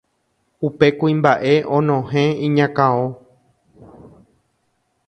[0.65, 2.97] upe kuimba'e onohẽ iñakão